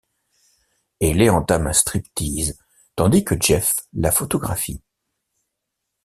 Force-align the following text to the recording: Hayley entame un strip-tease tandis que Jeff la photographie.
Hayley 0.99 1.29
entame 1.29 1.67
un 1.67 1.73
strip-tease 1.73 2.57
tandis 2.95 3.23
que 3.23 3.39
Jeff 3.39 3.85
la 3.93 4.11
photographie. 4.11 4.81